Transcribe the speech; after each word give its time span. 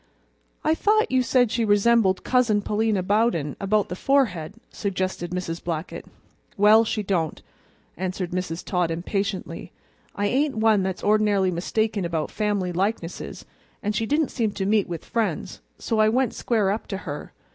"I 0.63 0.73
thought 0.73 1.11
you 1.11 1.21
said 1.21 1.51
she 1.51 1.63
resembled 1.63 2.23
Cousin 2.23 2.63
Pa'lina 2.63 3.03
Bowden 3.03 3.55
about 3.59 3.87
the 3.87 3.95
forehead," 3.95 4.55
suggested 4.71 5.29
Mrs. 5.29 5.63
Blackett. 5.63 6.07
"Well, 6.57 6.83
she 6.83 7.03
don't," 7.03 7.39
answered 7.95 8.31
Mrs. 8.31 8.65
Todd 8.65 8.89
impatiently. 8.89 9.71
"I 10.15 10.25
ain't 10.25 10.55
one 10.57 10.81
that's 10.81 11.03
ord'narily 11.03 11.51
mistaken 11.51 12.03
about 12.03 12.31
family 12.31 12.71
likenesses, 12.73 13.45
and 13.83 13.95
she 13.95 14.07
didn't 14.07 14.29
seem 14.31 14.53
to 14.53 14.65
meet 14.65 14.89
with 14.89 15.05
friends, 15.05 15.61
so 15.77 15.99
I 15.99 16.09
went 16.09 16.33
square 16.33 16.71
up 16.71 16.87
to 16.87 16.97
her. 17.05 17.31